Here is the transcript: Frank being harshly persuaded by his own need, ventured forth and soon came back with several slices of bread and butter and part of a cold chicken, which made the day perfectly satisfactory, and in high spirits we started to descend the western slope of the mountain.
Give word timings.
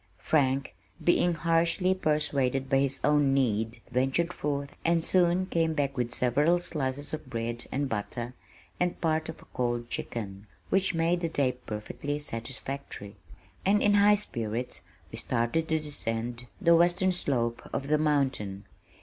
Frank 0.17 0.73
being 1.03 1.35
harshly 1.35 1.93
persuaded 1.93 2.67
by 2.71 2.77
his 2.79 2.99
own 3.03 3.35
need, 3.35 3.77
ventured 3.91 4.33
forth 4.33 4.75
and 4.83 5.05
soon 5.05 5.45
came 5.45 5.75
back 5.75 5.95
with 5.95 6.09
several 6.11 6.57
slices 6.57 7.13
of 7.13 7.29
bread 7.29 7.67
and 7.71 7.87
butter 7.87 8.33
and 8.79 8.99
part 8.99 9.29
of 9.29 9.39
a 9.43 9.47
cold 9.53 9.91
chicken, 9.91 10.47
which 10.69 10.95
made 10.95 11.19
the 11.21 11.29
day 11.29 11.51
perfectly 11.51 12.17
satisfactory, 12.17 13.15
and 13.63 13.83
in 13.83 13.93
high 13.93 14.15
spirits 14.15 14.81
we 15.11 15.19
started 15.19 15.67
to 15.69 15.77
descend 15.77 16.47
the 16.59 16.75
western 16.75 17.11
slope 17.11 17.61
of 17.71 17.87
the 17.87 17.99
mountain. 17.99 18.65